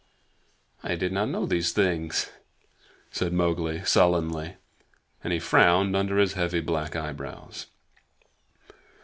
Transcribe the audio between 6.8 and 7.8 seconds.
eyebrows.